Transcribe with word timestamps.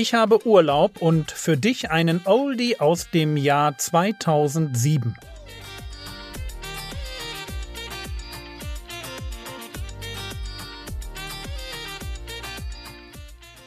Ich 0.00 0.14
habe 0.14 0.46
Urlaub 0.46 1.02
und 1.02 1.32
für 1.32 1.56
dich 1.56 1.90
einen 1.90 2.20
Oldie 2.24 2.78
aus 2.78 3.10
dem 3.10 3.36
Jahr 3.36 3.76
2007. 3.76 5.16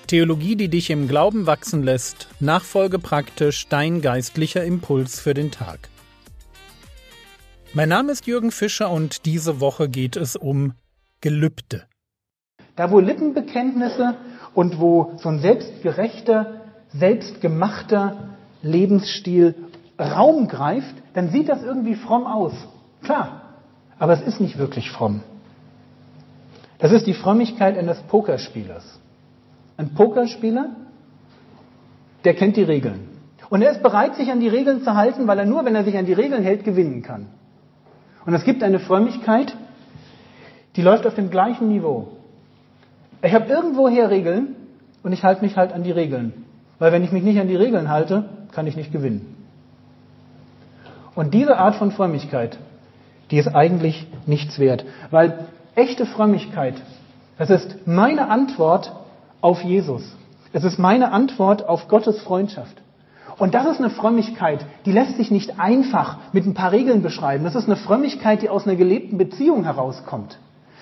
Theologie, 0.08 0.56
die 0.56 0.70
dich 0.70 0.90
im 0.90 1.10
Glauben 1.10 1.48
wachsen 1.48 1.84
lässt, 1.84 2.30
nachfolge 2.40 2.98
praktisch 2.98 3.68
dein 3.68 4.00
geistlicher 4.02 4.64
Impuls 4.64 5.20
für 5.20 5.34
den 5.34 5.52
Tag. 5.52 5.90
Mein 7.74 7.90
Name 7.90 8.14
ist 8.14 8.26
Jürgen 8.26 8.52
Fischer 8.52 8.90
und 8.90 9.26
diese 9.26 9.60
Woche 9.60 9.90
geht 9.90 10.16
es 10.16 10.38
um 10.38 10.76
Gelübde. 11.20 11.88
Da 12.78 12.90
wo 12.90 13.02
Lippenbekenntnisse 13.02 14.16
und 14.54 14.80
wo 14.80 15.14
so 15.18 15.30
ein 15.30 15.40
selbstgerechter, 15.40 16.62
selbstgemachter 16.90 18.30
Lebensstil 18.62 19.56
Raum 20.00 20.48
greift, 20.48 20.96
dann 21.14 21.30
sieht 21.30 21.50
das 21.50 21.64
irgendwie 21.64 21.96
fromm 21.96 22.26
aus. 22.26 22.54
Klar, 23.04 23.42
aber 24.00 24.14
es 24.14 24.22
ist 24.22 24.40
nicht 24.42 24.58
wirklich 24.58 24.90
fromm. 24.90 25.22
Das 26.80 26.92
ist 26.92 27.06
die 27.06 27.14
Frömmigkeit 27.14 27.78
eines 27.78 28.00
Pokerspielers. 28.04 29.00
Ein 29.78 29.94
Pokerspieler, 29.94 30.72
der 32.24 32.34
kennt 32.34 32.58
die 32.58 32.64
Regeln. 32.64 33.08
Und 33.50 33.62
er 33.62 33.72
ist 33.72 33.84
bereit, 33.84 34.16
sich 34.16 34.32
an 34.32 34.40
die 34.40 34.48
Regeln 34.48 34.82
zu 34.84 34.96
halten, 34.96 35.28
weil 35.28 35.38
er 35.38 35.46
nur, 35.46 35.66
wenn 35.66 35.76
er 35.76 35.84
sich 35.84 35.98
an 35.98 36.06
die 36.06 36.14
Regeln 36.14 36.42
hält, 36.42 36.64
gewinnen 36.64 37.04
kann. 37.04 37.28
Und 38.26 38.34
es 38.34 38.44
gibt 38.44 38.64
eine 38.64 38.80
Frömmigkeit, 38.80 39.56
die 40.76 40.82
läuft 40.82 41.06
auf 41.06 41.16
dem 41.16 41.30
gleichen 41.30 41.68
Niveau. 41.68 42.18
Ich 43.22 43.34
habe 43.34 43.46
irgendwoher 43.46 44.10
Regeln 44.10 44.56
und 45.04 45.14
ich 45.14 45.24
halte 45.24 45.44
mich 45.44 45.56
halt 45.56 45.74
an 45.74 45.84
die 45.84 45.92
Regeln. 45.92 46.46
Weil 46.80 46.92
wenn 46.92 47.04
ich 47.04 47.12
mich 47.12 47.24
nicht 47.24 47.40
an 47.40 47.48
die 47.48 47.56
Regeln 47.56 47.90
halte, 47.90 48.26
kann 48.52 48.66
ich 48.66 48.76
nicht 48.76 48.92
gewinnen. 48.92 49.38
Und 51.14 51.34
diese 51.34 51.58
Art 51.58 51.76
von 51.76 51.92
Frömmigkeit, 51.92 52.58
die 53.30 53.38
ist 53.38 53.48
eigentlich 53.48 54.08
nichts 54.26 54.58
wert. 54.58 54.86
Weil 55.12 55.46
echte 55.76 56.06
Frömmigkeit, 56.06 56.76
das 57.38 57.50
ist 57.50 57.86
meine 57.86 58.30
Antwort 58.30 58.94
auf 59.42 59.64
Jesus. 59.64 60.16
Es 60.54 60.64
ist 60.64 60.80
meine 60.80 61.12
Antwort 61.12 61.68
auf 61.68 61.88
Gottes 61.88 62.22
Freundschaft. 62.22 62.82
Und 63.38 63.54
das 63.54 63.66
ist 63.66 63.80
eine 63.80 63.90
Frömmigkeit, 63.90 64.66
die 64.86 64.92
lässt 64.92 65.18
sich 65.18 65.32
nicht 65.32 65.60
einfach 65.60 66.18
mit 66.34 66.46
ein 66.46 66.54
paar 66.54 66.72
Regeln 66.72 67.02
beschreiben. 67.02 67.44
Das 67.44 67.56
ist 67.56 67.66
eine 67.66 67.78
Frömmigkeit, 67.78 68.42
die 68.42 68.50
aus 68.50 68.68
einer 68.68 68.76
gelebten 68.76 69.18
Beziehung 69.18 69.64
herauskommt. 69.64 70.38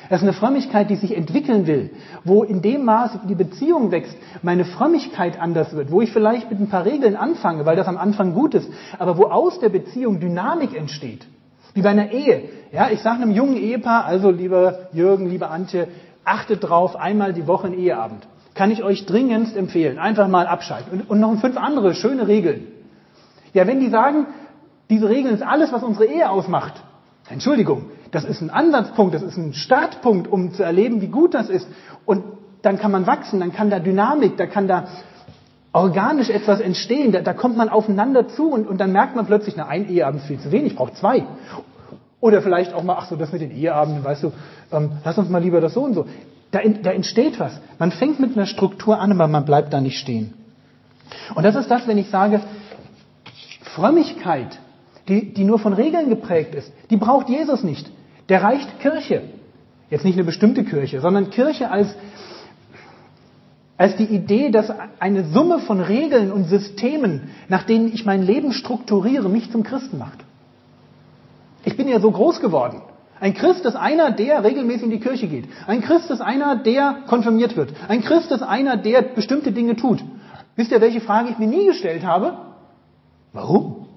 Das 0.09 0.21
ist 0.21 0.23
eine 0.23 0.33
Frömmigkeit, 0.33 0.89
die 0.89 0.95
sich 0.95 1.15
entwickeln 1.15 1.67
will, 1.67 1.91
wo 2.23 2.43
in 2.43 2.63
dem 2.63 2.83
Maß 2.83 3.19
die 3.29 3.35
Beziehung 3.35 3.91
wächst, 3.91 4.17
meine 4.41 4.65
Frömmigkeit 4.65 5.39
anders 5.39 5.75
wird, 5.75 5.91
wo 5.91 6.01
ich 6.01 6.11
vielleicht 6.11 6.49
mit 6.49 6.59
ein 6.59 6.67
paar 6.67 6.85
Regeln 6.85 7.15
anfange, 7.15 7.67
weil 7.67 7.75
das 7.75 7.87
am 7.87 7.97
Anfang 7.97 8.33
gut 8.33 8.55
ist, 8.55 8.69
aber 8.97 9.17
wo 9.17 9.25
aus 9.25 9.59
der 9.59 9.69
Beziehung 9.69 10.19
Dynamik 10.19 10.75
entsteht. 10.75 11.27
Wie 11.75 11.83
bei 11.83 11.89
einer 11.89 12.11
Ehe. 12.11 12.49
Ja, 12.71 12.89
ich 12.89 13.01
sage 13.01 13.21
einem 13.21 13.31
jungen 13.31 13.55
Ehepaar, 13.55 14.05
also 14.05 14.31
lieber 14.31 14.89
Jürgen, 14.93 15.29
liebe 15.29 15.47
Antje, 15.47 15.87
achtet 16.25 16.67
drauf, 16.67 16.95
einmal 16.95 17.33
die 17.33 17.45
Woche 17.45 17.67
ein 17.67 17.73
Eheabend. 17.73 18.27
Kann 18.55 18.71
ich 18.71 18.83
euch 18.83 19.05
dringendst 19.05 19.55
empfehlen. 19.55 19.99
Einfach 19.99 20.27
mal 20.27 20.47
abschalten. 20.47 20.91
Und, 20.91 21.09
und 21.09 21.19
noch 21.19 21.39
fünf 21.39 21.55
andere 21.55 21.93
schöne 21.93 22.27
Regeln. 22.27 22.67
Ja, 23.53 23.67
wenn 23.67 23.79
die 23.79 23.89
sagen, 23.89 24.25
diese 24.89 25.07
Regeln 25.07 25.35
ist 25.35 25.43
alles, 25.43 25.71
was 25.71 25.83
unsere 25.83 26.05
Ehe 26.05 26.29
ausmacht. 26.29 26.73
Entschuldigung, 27.29 27.91
das 28.11 28.25
ist 28.25 28.41
ein 28.41 28.49
Ansatzpunkt, 28.49 29.13
das 29.13 29.21
ist 29.21 29.37
ein 29.37 29.53
Startpunkt, 29.53 30.27
um 30.27 30.53
zu 30.53 30.63
erleben, 30.63 31.01
wie 31.01 31.07
gut 31.07 31.33
das 31.33 31.49
ist. 31.49 31.67
Und 32.05 32.23
dann 32.61 32.77
kann 32.77 32.91
man 32.91 33.07
wachsen, 33.07 33.39
dann 33.39 33.53
kann 33.53 33.69
da 33.69 33.79
Dynamik, 33.79 34.37
da 34.37 34.45
kann 34.45 34.67
da 34.67 34.87
organisch 35.71 36.29
etwas 36.29 36.59
entstehen, 36.59 37.11
da, 37.11 37.21
da 37.21 37.33
kommt 37.33 37.55
man 37.55 37.69
aufeinander 37.69 38.27
zu 38.27 38.49
und, 38.49 38.67
und 38.67 38.79
dann 38.79 38.91
merkt 38.91 39.15
man 39.15 39.25
plötzlich, 39.25 39.55
na, 39.55 39.67
ein 39.67 39.87
Eheabend 39.87 40.21
ist 40.21 40.27
viel 40.27 40.39
zu 40.39 40.51
wenig, 40.51 40.71
ich 40.71 40.77
brauche 40.77 40.93
zwei. 40.93 41.25
Oder 42.21 42.41
vielleicht 42.41 42.73
auch 42.73 42.83
mal, 42.83 42.97
ach 42.97 43.05
so, 43.05 43.15
das 43.15 43.31
mit 43.31 43.41
den 43.41 43.51
Eheabenden, 43.51 44.03
weißt 44.03 44.23
du, 44.23 44.31
ähm, 44.71 44.91
lass 45.05 45.17
uns 45.17 45.29
mal 45.29 45.41
lieber 45.41 45.61
das 45.61 45.73
so 45.73 45.83
und 45.83 45.93
so. 45.93 46.05
Da, 46.51 46.59
da 46.81 46.91
entsteht 46.91 47.39
was. 47.39 47.61
Man 47.77 47.91
fängt 47.91 48.19
mit 48.19 48.35
einer 48.35 48.47
Struktur 48.47 48.99
an, 48.99 49.11
aber 49.11 49.27
man 49.27 49.45
bleibt 49.45 49.71
da 49.71 49.79
nicht 49.79 49.99
stehen. 49.99 50.33
Und 51.35 51.43
das 51.43 51.55
ist 51.55 51.69
das, 51.69 51.87
wenn 51.87 51.97
ich 51.97 52.09
sage, 52.09 52.41
Frömmigkeit, 53.61 54.59
die, 55.07 55.33
die 55.33 55.43
nur 55.43 55.59
von 55.59 55.73
Regeln 55.73 56.09
geprägt 56.09 56.55
ist, 56.55 56.71
die 56.89 56.97
braucht 56.97 57.29
Jesus 57.29 57.63
nicht. 57.63 57.89
Der 58.29 58.43
reicht 58.43 58.79
Kirche. 58.79 59.23
Jetzt 59.89 60.05
nicht 60.05 60.15
eine 60.15 60.23
bestimmte 60.23 60.63
Kirche, 60.63 61.01
sondern 61.01 61.31
Kirche 61.31 61.71
als, 61.71 61.95
als 63.75 63.95
die 63.95 64.05
Idee, 64.05 64.51
dass 64.51 64.71
eine 64.99 65.25
Summe 65.25 65.59
von 65.59 65.81
Regeln 65.81 66.31
und 66.31 66.43
Systemen, 66.43 67.31
nach 67.47 67.63
denen 67.63 67.91
ich 67.91 68.05
mein 68.05 68.21
Leben 68.21 68.53
strukturiere, 68.53 69.29
mich 69.29 69.51
zum 69.51 69.63
Christen 69.63 69.97
macht. 69.97 70.19
Ich 71.65 71.75
bin 71.75 71.87
ja 71.87 71.99
so 71.99 72.11
groß 72.11 72.39
geworden. 72.39 72.81
Ein 73.19 73.33
Christ 73.33 73.65
ist 73.65 73.75
einer, 73.75 74.11
der 74.11 74.43
regelmäßig 74.43 74.83
in 74.83 74.89
die 74.91 74.99
Kirche 74.99 75.27
geht. 75.27 75.45
Ein 75.67 75.81
Christ 75.81 76.09
ist 76.09 76.21
einer, 76.21 76.55
der 76.55 76.99
konfirmiert 77.07 77.57
wird. 77.57 77.73
Ein 77.87 78.01
Christ 78.01 78.31
ist 78.31 78.43
einer, 78.43 78.77
der 78.77 79.01
bestimmte 79.01 79.51
Dinge 79.51 79.75
tut. 79.75 80.03
Wisst 80.55 80.71
ihr, 80.71 80.79
welche 80.79 81.01
Frage 81.01 81.29
ich 81.29 81.37
mir 81.37 81.47
nie 81.47 81.65
gestellt 81.65 82.05
habe? 82.05 82.37
Warum? 83.33 83.87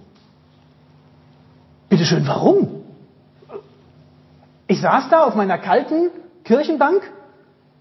Bitte 1.88 2.04
schön, 2.04 2.26
warum? 2.26 2.81
Ich 4.72 4.81
saß 4.81 5.10
da 5.10 5.25
auf 5.25 5.34
meiner 5.34 5.59
kalten 5.59 6.09
Kirchenbank, 6.44 7.03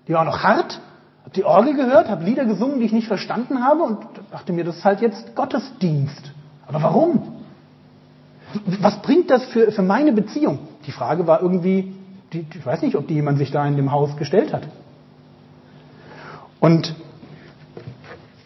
die 0.09 0.13
war 0.13 0.25
noch 0.25 0.44
hart, 0.44 0.81
habe 1.22 1.34
die 1.34 1.46
Orgel 1.46 1.74
gehört, 1.74 2.09
habe 2.09 2.25
Lieder 2.25 2.44
gesungen, 2.44 2.81
die 2.81 2.85
ich 2.85 2.91
nicht 2.91 3.07
verstanden 3.07 3.63
habe 3.63 3.84
und 3.84 4.00
dachte 4.29 4.52
mir, 4.52 4.66
das 4.66 4.75
ist 4.75 4.84
halt 4.84 5.00
jetzt 5.00 5.34
Gottesdienst. 5.34 6.34
Aber 6.68 6.84
warum? 6.84 7.44
Was 8.81 9.01
bringt 9.01 9.30
das 9.30 9.46
für, 9.46 9.72
für 9.72 9.84
meine 9.84 10.12
Beziehung? 10.12 10.59
Die 10.85 10.91
Frage 10.91 11.28
war 11.28 11.41
irgendwie, 11.41 11.96
die, 12.34 12.46
ich 12.53 12.66
weiß 12.66 12.81
nicht, 12.81 12.97
ob 12.97 13.07
die 13.07 13.13
jemand 13.13 13.38
sich 13.38 13.51
da 13.51 13.66
in 13.66 13.78
dem 13.78 13.94
Haus 13.94 14.18
gestellt 14.18 14.51
hat. 14.51 14.63
Und 16.59 16.94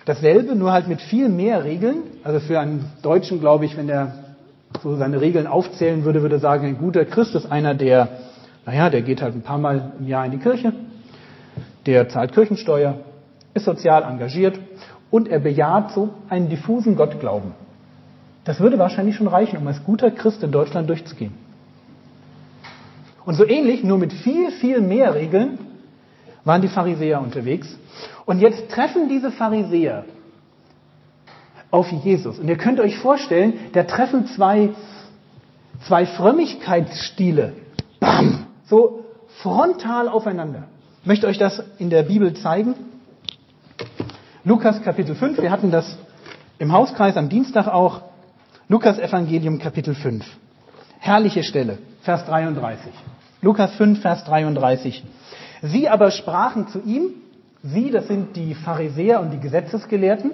dasselbe, 0.05 0.55
nur 0.55 0.71
halt 0.71 0.87
mit 0.87 1.01
viel 1.01 1.29
mehr 1.29 1.63
Regeln. 1.63 2.03
Also 2.23 2.39
für 2.41 2.59
einen 2.59 2.91
Deutschen, 3.01 3.39
glaube 3.39 3.65
ich, 3.65 3.75
wenn 3.75 3.87
der 3.87 4.35
so 4.83 4.95
seine 4.97 5.19
Regeln 5.19 5.47
aufzählen 5.47 6.03
würde, 6.05 6.21
würde 6.21 6.35
er 6.35 6.41
sagen, 6.41 6.67
ein 6.67 6.77
guter 6.77 7.05
Christ 7.05 7.33
ist 7.33 7.51
einer, 7.51 7.73
der, 7.73 8.24
naja, 8.65 8.89
der 8.89 9.01
geht 9.01 9.21
halt 9.21 9.35
ein 9.35 9.41
paar 9.41 9.57
Mal 9.57 9.93
im 9.99 10.07
Jahr 10.07 10.25
in 10.25 10.31
die 10.31 10.37
Kirche, 10.37 10.73
der 11.85 12.09
zahlt 12.09 12.33
Kirchensteuer, 12.33 12.97
ist 13.53 13.65
sozial 13.65 14.03
engagiert 14.03 14.59
und 15.11 15.27
er 15.27 15.39
bejaht 15.39 15.91
so 15.91 16.09
einen 16.29 16.49
diffusen 16.49 16.95
Gottglauben. 16.95 17.53
Das 18.43 18.59
würde 18.59 18.77
wahrscheinlich 18.77 19.15
schon 19.15 19.27
reichen, 19.27 19.57
um 19.57 19.67
als 19.67 19.83
guter 19.83 20.11
Christ 20.11 20.43
in 20.43 20.51
Deutschland 20.51 20.89
durchzugehen. 20.89 21.33
Und 23.25 23.35
so 23.35 23.45
ähnlich, 23.45 23.83
nur 23.83 23.97
mit 23.97 24.13
viel, 24.13 24.51
viel 24.51 24.81
mehr 24.81 25.15
Regeln, 25.15 25.57
waren 26.43 26.61
die 26.61 26.67
Pharisäer 26.67 27.21
unterwegs. 27.21 27.67
Und 28.25 28.39
jetzt 28.39 28.69
treffen 28.69 29.09
diese 29.09 29.31
Pharisäer 29.31 30.05
auf 31.71 31.91
Jesus. 31.91 32.37
Und 32.39 32.47
ihr 32.47 32.57
könnt 32.57 32.79
euch 32.79 32.97
vorstellen, 32.97 33.53
da 33.73 33.83
treffen 33.83 34.27
zwei, 34.27 34.69
zwei 35.87 36.05
Frömmigkeitsstile, 36.05 37.53
bam, 37.99 38.44
so 38.67 39.05
frontal 39.41 40.07
aufeinander. 40.07 40.63
Ich 41.01 41.07
möchte 41.07 41.27
euch 41.27 41.37
das 41.37 41.61
in 41.77 41.89
der 41.89 42.03
Bibel 42.03 42.33
zeigen. 42.33 42.75
Lukas 44.43 44.81
Kapitel 44.81 45.15
5, 45.15 45.41
wir 45.41 45.51
hatten 45.51 45.71
das 45.71 45.97
im 46.59 46.71
Hauskreis 46.71 47.17
am 47.17 47.29
Dienstag 47.29 47.67
auch. 47.67 48.01
Lukas 48.67 48.97
Evangelium 48.97 49.59
Kapitel 49.59 49.93
5. 49.93 50.25
Herrliche 50.99 51.43
Stelle, 51.43 51.77
Vers 52.01 52.25
33. 52.25 52.91
Lukas 53.41 53.75
5, 53.75 54.01
Vers 54.01 54.23
33. 54.23 55.03
Sie 55.61 55.87
aber 55.89 56.11
sprachen 56.11 56.67
zu 56.67 56.81
ihm, 56.81 57.09
sie, 57.61 57.91
das 57.91 58.07
sind 58.07 58.35
die 58.35 58.55
Pharisäer 58.55 59.19
und 59.21 59.31
die 59.31 59.39
Gesetzesgelehrten, 59.39 60.31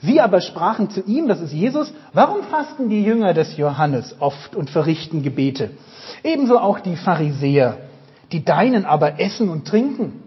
sie 0.00 0.20
aber 0.20 0.40
sprachen 0.40 0.90
zu 0.90 1.02
ihm, 1.02 1.28
das 1.28 1.40
ist 1.40 1.52
Jesus, 1.52 1.92
warum 2.12 2.42
fasten 2.44 2.88
die 2.88 3.02
Jünger 3.02 3.34
des 3.34 3.56
Johannes 3.56 4.16
oft 4.20 4.56
und 4.56 4.70
verrichten 4.70 5.22
Gebete? 5.22 5.70
Ebenso 6.22 6.58
auch 6.58 6.80
die 6.80 6.96
Pharisäer, 6.96 7.78
die 8.32 8.44
deinen 8.44 8.84
aber 8.84 9.20
essen 9.20 9.48
und 9.48 9.66
trinken. 9.66 10.22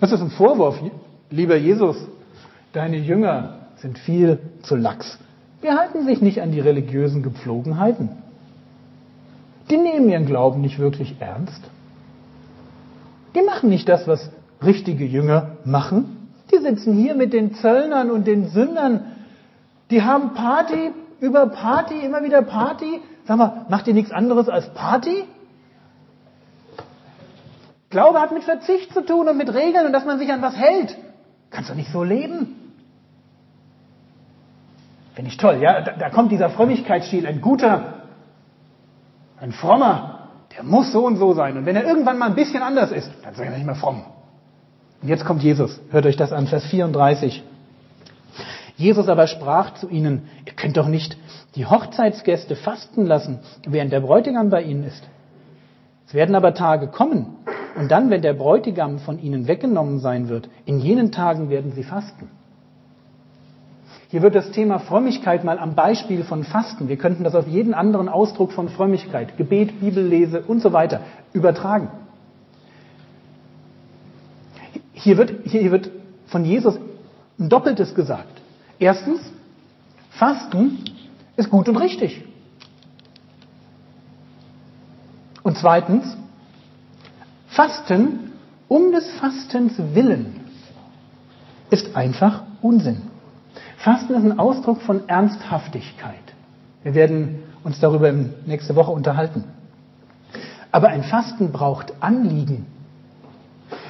Das 0.00 0.12
ist 0.12 0.20
ein 0.20 0.30
Vorwurf, 0.30 0.80
lieber 1.30 1.56
Jesus. 1.56 1.96
Deine 2.72 2.96
Jünger 2.96 3.68
sind 3.76 3.98
viel 3.98 4.38
zu 4.62 4.74
lax. 4.74 5.18
Die 5.62 5.68
halten 5.68 6.06
sich 6.06 6.20
nicht 6.20 6.40
an 6.40 6.50
die 6.50 6.60
religiösen 6.60 7.22
Gepflogenheiten. 7.22 8.08
Die 9.70 9.76
nehmen 9.76 10.08
ihren 10.08 10.26
Glauben 10.26 10.60
nicht 10.60 10.78
wirklich 10.78 11.16
ernst. 11.20 11.62
Die 13.34 13.42
machen 13.42 13.68
nicht 13.68 13.88
das, 13.88 14.06
was 14.08 14.30
richtige 14.64 15.04
Jünger 15.04 15.58
machen. 15.64 16.28
Die 16.50 16.58
sitzen 16.58 16.94
hier 16.94 17.14
mit 17.14 17.32
den 17.32 17.54
Zöllnern 17.54 18.10
und 18.10 18.26
den 18.26 18.48
Sündern. 18.48 19.06
Die 19.90 20.02
haben 20.02 20.34
Party 20.34 20.90
über 21.20 21.46
Party, 21.46 21.98
immer 22.00 22.22
wieder 22.22 22.42
Party. 22.42 23.00
Sag 23.24 23.38
mal, 23.38 23.66
macht 23.68 23.86
ihr 23.86 23.94
nichts 23.94 24.12
anderes 24.12 24.48
als 24.48 24.72
Party? 24.74 25.24
Glaube 27.90 28.20
hat 28.20 28.32
mit 28.32 28.42
Verzicht 28.44 28.92
zu 28.92 29.04
tun 29.04 29.28
und 29.28 29.36
mit 29.36 29.52
Regeln 29.52 29.86
und 29.86 29.92
dass 29.92 30.04
man 30.04 30.18
sich 30.18 30.32
an 30.32 30.42
was 30.42 30.56
hält. 30.56 30.96
Kannst 31.50 31.70
du 31.70 31.74
nicht 31.74 31.92
so 31.92 32.02
leben? 32.02 32.56
Finde 35.14 35.30
ich 35.30 35.36
toll, 35.36 35.58
ja? 35.60 35.82
Da, 35.82 35.92
da 35.92 36.10
kommt 36.10 36.32
dieser 36.32 36.48
Frömmigkeitsstil, 36.48 37.26
ein 37.26 37.42
guter, 37.42 38.02
ein 39.38 39.52
frommer, 39.52 40.30
der 40.56 40.64
muss 40.64 40.90
so 40.92 41.04
und 41.06 41.16
so 41.16 41.34
sein. 41.34 41.56
Und 41.58 41.66
wenn 41.66 41.76
er 41.76 41.84
irgendwann 41.84 42.18
mal 42.18 42.26
ein 42.26 42.34
bisschen 42.34 42.62
anders 42.62 42.90
ist, 42.92 43.10
dann 43.22 43.34
ist 43.34 43.40
er 43.40 43.50
nicht 43.50 43.66
mehr 43.66 43.74
fromm. 43.74 44.04
Und 45.02 45.08
jetzt 45.08 45.24
kommt 45.24 45.42
Jesus. 45.42 45.80
Hört 45.90 46.06
euch 46.06 46.16
das 46.16 46.32
an, 46.32 46.46
Vers 46.46 46.64
34. 46.66 47.42
Jesus 48.76 49.08
aber 49.08 49.26
sprach 49.26 49.74
zu 49.74 49.88
ihnen, 49.88 50.28
ihr 50.46 50.52
könnt 50.54 50.76
doch 50.76 50.88
nicht 50.88 51.16
die 51.56 51.66
Hochzeitsgäste 51.66 52.56
fasten 52.56 53.04
lassen, 53.04 53.40
während 53.66 53.92
der 53.92 54.00
Bräutigam 54.00 54.48
bei 54.48 54.62
ihnen 54.62 54.84
ist. 54.84 55.02
Es 56.06 56.14
werden 56.14 56.34
aber 56.34 56.54
Tage 56.54 56.88
kommen, 56.88 57.36
und 57.74 57.90
dann, 57.90 58.10
wenn 58.10 58.22
der 58.22 58.34
Bräutigam 58.34 58.98
von 58.98 59.18
ihnen 59.18 59.48
weggenommen 59.48 59.98
sein 59.98 60.28
wird, 60.28 60.48
in 60.66 60.78
jenen 60.78 61.10
Tagen 61.10 61.48
werden 61.48 61.72
sie 61.72 61.84
fasten. 61.84 62.28
Hier 64.08 64.20
wird 64.20 64.34
das 64.34 64.50
Thema 64.50 64.78
Frömmigkeit 64.78 65.42
mal 65.42 65.58
am 65.58 65.74
Beispiel 65.74 66.22
von 66.22 66.44
Fasten, 66.44 66.88
wir 66.88 66.98
könnten 66.98 67.24
das 67.24 67.34
auf 67.34 67.46
jeden 67.46 67.72
anderen 67.72 68.10
Ausdruck 68.10 68.52
von 68.52 68.68
Frömmigkeit, 68.68 69.38
Gebet, 69.38 69.80
Bibellese 69.80 70.42
und 70.42 70.60
so 70.60 70.74
weiter 70.74 71.00
übertragen. 71.32 71.88
Hier 75.02 75.18
wird, 75.18 75.32
hier 75.44 75.72
wird 75.72 75.90
von 76.26 76.44
Jesus 76.44 76.78
ein 77.38 77.48
Doppeltes 77.48 77.94
gesagt. 77.94 78.40
Erstens, 78.78 79.20
Fasten 80.10 80.84
ist 81.36 81.50
gut 81.50 81.68
und 81.68 81.76
richtig. 81.76 82.24
Und 85.42 85.58
zweitens, 85.58 86.16
Fasten 87.48 88.32
um 88.68 88.92
des 88.92 89.10
Fastens 89.12 89.74
willen 89.76 90.40
ist 91.70 91.96
einfach 91.96 92.44
Unsinn. 92.60 93.02
Fasten 93.78 94.14
ist 94.14 94.24
ein 94.24 94.38
Ausdruck 94.38 94.82
von 94.82 95.08
Ernsthaftigkeit. 95.08 96.14
Wir 96.84 96.94
werden 96.94 97.42
uns 97.64 97.80
darüber 97.80 98.12
nächste 98.46 98.76
Woche 98.76 98.92
unterhalten. 98.92 99.44
Aber 100.70 100.88
ein 100.88 101.02
Fasten 101.02 101.50
braucht 101.50 101.92
Anliegen. 102.00 102.66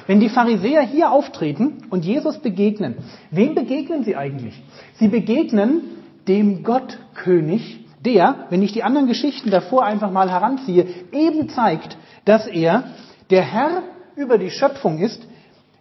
Wenn 0.05 0.19
die 0.19 0.29
Pharisäer 0.29 0.81
hier 0.81 1.11
auftreten 1.11 1.85
und 1.89 2.03
Jesus 2.03 2.39
begegnen, 2.39 2.95
wem 3.31 3.55
begegnen 3.55 4.03
sie 4.03 4.15
eigentlich? 4.15 4.61
Sie 4.95 5.07
begegnen 5.07 5.81
dem 6.27 6.63
Gottkönig, 6.63 7.85
der, 8.03 8.47
wenn 8.49 8.61
ich 8.61 8.73
die 8.73 8.83
anderen 8.83 9.07
Geschichten 9.07 9.49
davor 9.49 9.85
einfach 9.85 10.11
mal 10.11 10.29
heranziehe, 10.29 10.87
eben 11.11 11.49
zeigt, 11.49 11.97
dass 12.25 12.47
er 12.47 12.83
der 13.29 13.43
Herr 13.43 13.83
über 14.15 14.37
die 14.37 14.51
Schöpfung 14.51 14.99
ist, 14.99 15.25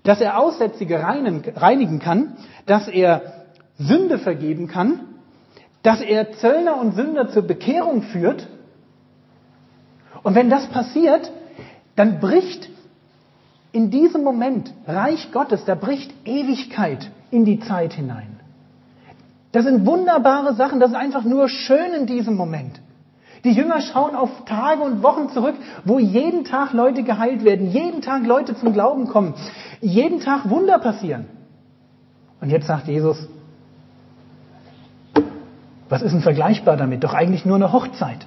dass 0.05 0.21
er 0.21 0.39
Aussätzige 0.39 1.01
reinigen 1.03 1.99
kann, 1.99 2.37
dass 2.67 2.89
er 2.89 3.45
Sünde 3.79 4.19
vergeben 4.19 4.69
kann, 4.69 5.01
dass 5.83 6.01
er 6.01 6.33
Zöllner 6.33 6.81
und 6.81 6.95
Sünder 6.95 7.29
zur 7.29 7.43
Bekehrung 7.43 8.03
führt. 8.03 8.49
Und 10.23 10.35
wenn 10.37 10.51
das 10.51 10.67
passiert, 10.69 11.31
dann 11.97 12.21
bricht 12.21 12.69
in 13.73 13.91
diesem 13.91 14.23
Moment 14.23 14.73
Reich 14.87 15.33
Gottes, 15.33 15.65
da 15.65 15.75
bricht 15.75 16.13
Ewigkeit 16.27 17.11
in 17.31 17.45
die 17.45 17.61
Zeit 17.61 17.95
hinein. 17.95 18.41
Das 19.53 19.65
sind 19.65 19.85
wunderbare 19.87 20.55
Sachen, 20.55 20.81
das 20.81 20.91
ist 20.91 20.97
einfach 20.97 21.25
nur 21.25 21.49
schön 21.49 21.93
in 21.99 22.07
diesem 22.07 22.37
Moment. 22.37 22.81
Die 23.45 23.51
Jünger 23.51 23.81
schauen 23.81 24.15
auf 24.15 24.45
Tage 24.45 24.83
und 24.83 25.03
Wochen 25.03 25.29
zurück, 25.31 25.57
wo 25.85 25.99
jeden 25.99 26.45
Tag 26.45 26.73
Leute 26.73 27.03
geheilt 27.03 27.45
werden, 27.45 27.71
jeden 27.71 28.01
Tag 28.01 28.25
Leute 28.25 28.57
zum 28.57 28.73
Glauben 28.73 29.09
kommen, 29.09 29.35
jeden 29.81 30.21
Tag 30.21 30.49
Wunder 30.49 30.79
passieren. 30.79 31.27
Und 32.41 32.51
jetzt 32.51 32.67
sagt 32.67 32.87
Jesus, 32.87 33.29
was 35.89 36.03
ist 36.03 36.13
denn 36.13 36.23
vergleichbar 36.23 36.77
damit? 36.77 37.05
Doch 37.05 37.15
eigentlich 37.15 37.45
nur 37.45 37.57
eine 37.57 37.73
Hochzeit. 37.73 38.27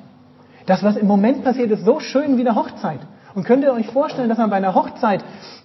Das, 0.65 0.83
was 0.83 0.97
im 0.97 1.07
Moment 1.07 1.43
passiert, 1.43 1.71
ist 1.71 1.85
so 1.85 1.99
schön 1.99 2.37
wie 2.37 2.41
eine 2.41 2.55
Hochzeit. 2.55 2.99
Und 3.35 3.43
könnt 3.43 3.63
ihr 3.63 3.73
euch 3.73 3.87
vorstellen, 3.87 4.29
dass 4.29 4.37
man 4.37 4.49
bei 4.49 4.55
einer 4.55 4.73
Hochzeit 4.73 5.23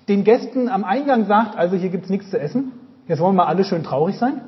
den 0.09 0.25
Gästen 0.25 0.69
am 0.69 0.83
Eingang 0.83 1.27
sagt, 1.27 1.57
also 1.57 1.77
hier 1.77 1.89
gibt's 1.89 2.11
nichts 2.11 2.31
zu 2.31 2.39
essen, 2.39 2.73
jetzt 3.07 3.21
wollen 3.21 3.37
wir 3.37 3.47
alle 3.47 3.65
schön 3.65 3.85
traurig 3.85 4.19
sein? 4.19 4.41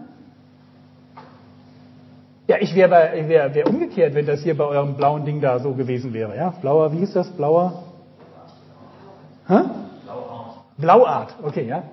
Ja, 2.49 2.57
ich 2.59 2.75
wäre 2.75 2.91
wär, 2.91 3.55
wär 3.55 3.67
umgekehrt, 3.69 4.15
wenn 4.15 4.27
das 4.27 4.43
hier 4.43 4.57
bei 4.57 4.65
eurem 4.65 4.97
blauen 4.97 5.25
Ding 5.25 5.41
da 5.41 5.61
so 5.61 5.73
gewesen 5.75 6.13
wäre. 6.13 6.37
Ja, 6.37 6.51
blauer, 6.51 6.93
wie 6.93 6.99
hieß 6.99 7.13
das? 7.13 7.31
Blauer? 7.31 7.85
Hä? 9.47 9.61
Blauart. 10.05 10.57
Blauart, 10.77 11.35
okay, 11.45 11.67
ja. 11.67 11.85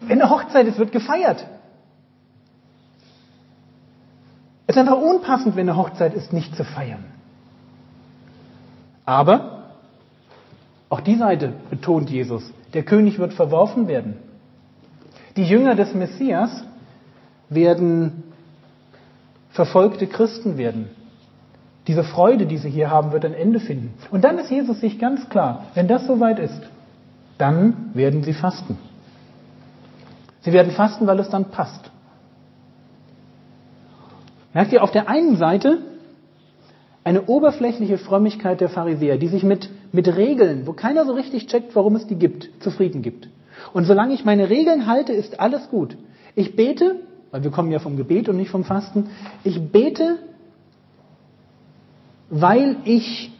Wenn 0.00 0.20
eine 0.20 0.30
Hochzeit 0.30 0.66
ist, 0.66 0.78
wird 0.78 0.92
gefeiert. 0.92 1.44
Es 4.66 4.76
ist 4.76 4.80
einfach 4.80 5.00
unpassend, 5.00 5.56
wenn 5.56 5.68
eine 5.68 5.78
Hochzeit 5.78 6.12
ist, 6.12 6.34
nicht 6.34 6.54
zu 6.54 6.64
feiern. 6.64 7.04
Aber 9.08 9.62
auch 10.90 11.00
die 11.00 11.14
Seite 11.14 11.54
betont 11.70 12.10
Jesus. 12.10 12.52
Der 12.74 12.82
König 12.82 13.18
wird 13.18 13.32
verworfen 13.32 13.88
werden. 13.88 14.18
Die 15.34 15.44
Jünger 15.44 15.74
des 15.74 15.94
Messias 15.94 16.62
werden 17.48 18.24
verfolgte 19.48 20.08
Christen 20.08 20.58
werden. 20.58 20.90
Diese 21.86 22.04
Freude, 22.04 22.44
die 22.44 22.58
sie 22.58 22.68
hier 22.68 22.90
haben, 22.90 23.12
wird 23.12 23.24
ein 23.24 23.32
Ende 23.32 23.60
finden. 23.60 23.94
Und 24.10 24.24
dann 24.24 24.36
ist 24.36 24.50
Jesus 24.50 24.78
sich 24.80 24.98
ganz 24.98 25.26
klar, 25.30 25.64
wenn 25.72 25.88
das 25.88 26.06
soweit 26.06 26.38
ist, 26.38 26.60
dann 27.38 27.88
werden 27.94 28.22
sie 28.22 28.34
fasten. 28.34 28.76
Sie 30.42 30.52
werden 30.52 30.72
fasten, 30.72 31.06
weil 31.06 31.18
es 31.18 31.30
dann 31.30 31.46
passt. 31.46 31.90
Merkt 34.52 34.70
ihr, 34.70 34.82
auf 34.82 34.90
der 34.90 35.08
einen 35.08 35.38
Seite 35.38 35.78
eine 37.08 37.22
oberflächliche 37.24 37.96
Frömmigkeit 37.96 38.60
der 38.60 38.68
Pharisäer, 38.68 39.16
die 39.16 39.28
sich 39.28 39.42
mit, 39.42 39.70
mit 39.92 40.14
Regeln, 40.14 40.66
wo 40.66 40.74
keiner 40.74 41.06
so 41.06 41.14
richtig 41.14 41.46
checkt, 41.46 41.74
warum 41.74 41.96
es 41.96 42.06
die 42.06 42.16
gibt, 42.16 42.50
zufrieden 42.60 43.00
gibt. 43.00 43.30
Und 43.72 43.86
solange 43.86 44.12
ich 44.12 44.26
meine 44.26 44.50
Regeln 44.50 44.86
halte, 44.86 45.14
ist 45.14 45.40
alles 45.40 45.70
gut. 45.70 45.96
Ich 46.34 46.54
bete, 46.54 46.96
weil 47.30 47.42
wir 47.44 47.50
kommen 47.50 47.72
ja 47.72 47.78
vom 47.78 47.96
Gebet 47.96 48.28
und 48.28 48.36
nicht 48.36 48.50
vom 48.50 48.62
Fasten, 48.62 49.08
ich 49.42 49.58
bete, 49.72 50.18
weil 52.28 52.76
ich 52.84 53.32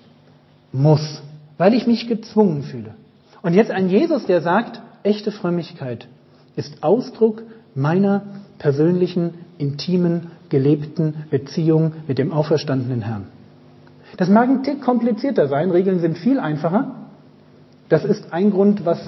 muss, 0.73 1.20
weil 1.59 1.75
ich 1.75 1.87
mich 1.87 2.08
gezwungen 2.08 2.63
fühle. 2.63 2.94
Und 3.43 3.53
jetzt 3.53 3.70
ein 3.70 3.91
Jesus, 3.91 4.25
der 4.25 4.41
sagt, 4.41 4.81
echte 5.03 5.31
Frömmigkeit 5.31 6.08
ist 6.56 6.82
Ausdruck 6.82 7.43
meiner 7.75 8.22
persönlichen, 8.56 9.34
intimen, 9.58 10.31
gelebten 10.48 11.25
Beziehung 11.29 11.93
mit 12.06 12.17
dem 12.17 12.32
auferstandenen 12.32 13.03
Herrn. 13.03 13.27
Das 14.17 14.29
mag 14.29 14.48
ein 14.48 14.62
Tick 14.62 14.82
komplizierter 14.82 15.48
sein, 15.48 15.70
Regeln 15.70 16.00
sind 16.00 16.19
viel 16.19 16.38
einfacher. 16.41 16.94
Das 17.88 18.05
ist 18.05 18.32
ein 18.32 18.50
Grund, 18.50 18.84
was 18.84 18.98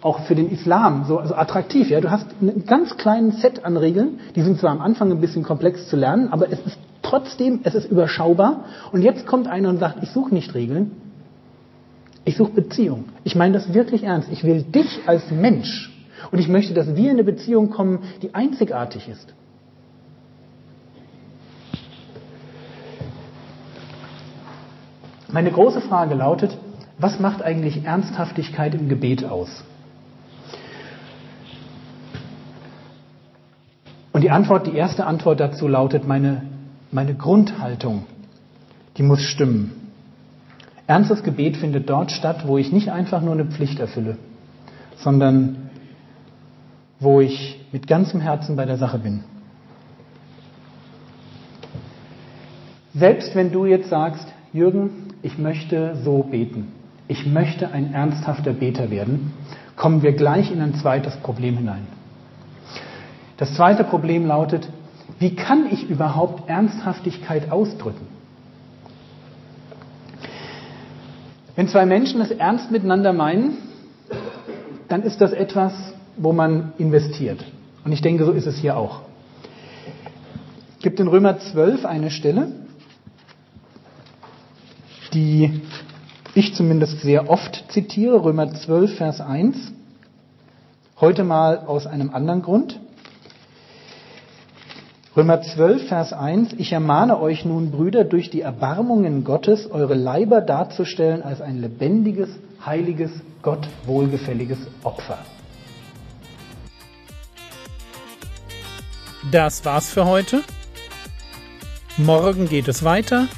auch 0.00 0.20
für 0.20 0.34
den 0.34 0.50
Islam 0.50 1.06
so 1.06 1.18
also 1.18 1.34
attraktiv. 1.34 1.88
Ja, 1.88 2.00
du 2.00 2.10
hast 2.10 2.26
einen 2.40 2.66
ganz 2.66 2.96
kleinen 2.96 3.32
Set 3.32 3.64
an 3.64 3.76
Regeln, 3.76 4.20
die 4.36 4.42
sind 4.42 4.60
zwar 4.60 4.70
am 4.70 4.80
Anfang 4.80 5.10
ein 5.10 5.20
bisschen 5.20 5.42
komplex 5.42 5.88
zu 5.88 5.96
lernen, 5.96 6.28
aber 6.30 6.52
es 6.52 6.60
ist 6.60 6.78
trotzdem, 7.02 7.60
es 7.64 7.74
ist 7.74 7.90
überschaubar. 7.90 8.64
Und 8.92 9.02
jetzt 9.02 9.26
kommt 9.26 9.48
einer 9.48 9.70
und 9.70 9.78
sagt, 9.78 10.02
ich 10.02 10.10
suche 10.10 10.34
nicht 10.34 10.54
Regeln, 10.54 10.90
ich 12.26 12.36
suche 12.36 12.52
Beziehung. 12.52 13.04
Ich 13.24 13.34
meine 13.34 13.54
das 13.54 13.72
wirklich 13.72 14.04
ernst. 14.04 14.28
Ich 14.30 14.44
will 14.44 14.62
dich 14.62 15.00
als 15.06 15.30
Mensch 15.30 15.90
und 16.30 16.38
ich 16.38 16.48
möchte, 16.48 16.74
dass 16.74 16.94
wir 16.96 17.04
in 17.04 17.16
eine 17.16 17.24
Beziehung 17.24 17.70
kommen, 17.70 18.00
die 18.22 18.34
einzigartig 18.34 19.08
ist. 19.08 19.34
Meine 25.34 25.50
große 25.50 25.80
Frage 25.80 26.14
lautet, 26.14 26.56
was 26.96 27.18
macht 27.18 27.42
eigentlich 27.42 27.84
Ernsthaftigkeit 27.84 28.72
im 28.72 28.88
Gebet 28.88 29.24
aus? 29.24 29.64
Und 34.12 34.20
die 34.20 34.30
Antwort, 34.30 34.68
die 34.68 34.76
erste 34.76 35.04
Antwort 35.06 35.40
dazu 35.40 35.66
lautet, 35.66 36.06
meine, 36.06 36.42
meine 36.92 37.16
Grundhaltung, 37.16 38.06
die 38.96 39.02
muss 39.02 39.22
stimmen. 39.22 39.90
Ernstes 40.86 41.24
Gebet 41.24 41.56
findet 41.56 41.90
dort 41.90 42.12
statt, 42.12 42.46
wo 42.46 42.56
ich 42.56 42.70
nicht 42.70 42.92
einfach 42.92 43.20
nur 43.20 43.32
eine 43.32 43.46
Pflicht 43.46 43.80
erfülle, 43.80 44.18
sondern 44.98 45.68
wo 47.00 47.20
ich 47.20 47.66
mit 47.72 47.88
ganzem 47.88 48.20
Herzen 48.20 48.54
bei 48.54 48.66
der 48.66 48.76
Sache 48.76 49.00
bin. 49.00 49.24
Selbst 52.94 53.34
wenn 53.34 53.50
du 53.50 53.66
jetzt 53.66 53.90
sagst, 53.90 54.33
Jürgen, 54.54 55.08
ich 55.22 55.36
möchte 55.36 55.96
so 56.04 56.22
beten, 56.22 56.68
ich 57.08 57.26
möchte 57.26 57.72
ein 57.72 57.92
ernsthafter 57.92 58.52
Beter 58.52 58.88
werden, 58.88 59.32
kommen 59.74 60.02
wir 60.02 60.12
gleich 60.12 60.52
in 60.52 60.60
ein 60.60 60.76
zweites 60.76 61.16
Problem 61.16 61.56
hinein. 61.56 61.88
Das 63.36 63.52
zweite 63.56 63.82
Problem 63.82 64.26
lautet, 64.26 64.68
wie 65.18 65.34
kann 65.34 65.66
ich 65.72 65.90
überhaupt 65.90 66.48
Ernsthaftigkeit 66.48 67.50
ausdrücken? 67.50 68.06
Wenn 71.56 71.66
zwei 71.66 71.84
Menschen 71.84 72.20
es 72.20 72.30
ernst 72.30 72.70
miteinander 72.70 73.12
meinen, 73.12 73.58
dann 74.86 75.02
ist 75.02 75.20
das 75.20 75.32
etwas, 75.32 75.72
wo 76.16 76.32
man 76.32 76.74
investiert. 76.78 77.44
Und 77.84 77.90
ich 77.90 78.02
denke, 78.02 78.24
so 78.24 78.30
ist 78.30 78.46
es 78.46 78.58
hier 78.58 78.76
auch. 78.76 79.00
Es 80.76 80.84
gibt 80.84 81.00
in 81.00 81.08
Römer 81.08 81.38
12 81.40 81.84
eine 81.84 82.12
Stelle, 82.12 82.52
die 85.14 85.62
ich 86.34 86.54
zumindest 86.54 87.00
sehr 87.00 87.30
oft 87.30 87.64
zitiere, 87.68 88.24
Römer 88.24 88.52
12, 88.52 88.96
Vers 88.96 89.20
1. 89.20 89.72
Heute 91.00 91.22
mal 91.22 91.58
aus 91.58 91.86
einem 91.86 92.10
anderen 92.12 92.42
Grund. 92.42 92.80
Römer 95.16 95.42
12, 95.42 95.86
Vers 95.86 96.12
1. 96.12 96.54
Ich 96.54 96.72
ermahne 96.72 97.20
euch 97.20 97.44
nun, 97.44 97.70
Brüder, 97.70 98.02
durch 98.02 98.30
die 98.30 98.40
Erbarmungen 98.40 99.22
Gottes 99.22 99.70
eure 99.70 99.94
Leiber 99.94 100.40
darzustellen 100.40 101.22
als 101.22 101.40
ein 101.40 101.60
lebendiges, 101.60 102.30
heiliges, 102.66 103.12
Gott 103.42 103.68
wohlgefälliges 103.86 104.58
Opfer. 104.82 105.18
Das 109.30 109.64
war's 109.64 109.88
für 109.88 110.04
heute. 110.04 110.42
Morgen 111.96 112.48
geht 112.48 112.66
es 112.66 112.82
weiter. 112.82 113.28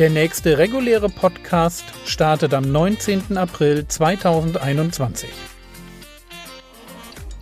Der 0.00 0.08
nächste 0.08 0.56
reguläre 0.56 1.10
Podcast 1.10 1.84
startet 2.06 2.54
am 2.54 2.72
19. 2.72 3.36
April 3.36 3.86
2021. 3.86 5.28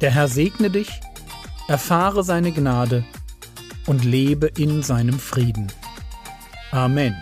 Der 0.00 0.10
Herr 0.10 0.26
segne 0.26 0.68
dich, 0.68 0.90
erfahre 1.68 2.24
seine 2.24 2.50
Gnade 2.50 3.04
und 3.86 4.04
lebe 4.04 4.48
in 4.58 4.82
seinem 4.82 5.20
Frieden. 5.20 5.70
Amen. 6.72 7.14